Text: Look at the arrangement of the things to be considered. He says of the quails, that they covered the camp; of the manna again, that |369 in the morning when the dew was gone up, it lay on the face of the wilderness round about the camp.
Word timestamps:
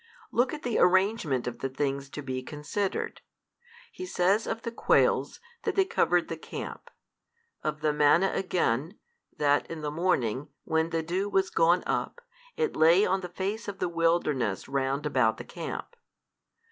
Look 0.31 0.51
at 0.51 0.63
the 0.63 0.79
arrangement 0.79 1.45
of 1.45 1.59
the 1.59 1.69
things 1.69 2.09
to 2.09 2.23
be 2.23 2.41
considered. 2.41 3.21
He 3.91 4.07
says 4.07 4.47
of 4.47 4.63
the 4.63 4.71
quails, 4.71 5.39
that 5.61 5.75
they 5.75 5.85
covered 5.85 6.27
the 6.27 6.37
camp; 6.37 6.89
of 7.63 7.81
the 7.81 7.93
manna 7.93 8.31
again, 8.33 8.97
that 9.37 9.65
|369 9.67 9.69
in 9.73 9.81
the 9.81 9.91
morning 9.91 10.47
when 10.63 10.89
the 10.89 11.03
dew 11.03 11.29
was 11.29 11.51
gone 11.51 11.83
up, 11.85 12.19
it 12.57 12.75
lay 12.75 13.05
on 13.05 13.21
the 13.21 13.29
face 13.29 13.67
of 13.67 13.77
the 13.77 13.89
wilderness 13.89 14.67
round 14.67 15.05
about 15.05 15.37
the 15.37 15.43
camp. 15.45 15.95